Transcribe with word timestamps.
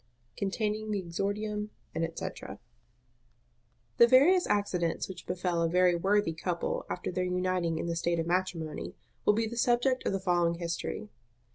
Containing 0.35 0.89
the 0.89 0.97
exordium, 0.99 1.69
&c. 1.93 1.99
The 2.01 2.57
various 4.07 4.47
accidents 4.47 5.07
which 5.07 5.27
befel 5.27 5.61
a 5.61 5.69
very 5.69 5.93
worthy 5.95 6.33
couple 6.33 6.87
after 6.89 7.11
their 7.11 7.23
uniting 7.23 7.77
in 7.77 7.85
the 7.85 7.95
state 7.95 8.17
of 8.17 8.25
matrimony 8.25 8.95
will 9.25 9.33
be 9.35 9.45
the 9.45 9.57
subject 9.57 10.03
of 10.07 10.13
the 10.13 10.19
following 10.19 10.55
history. 10.55 11.09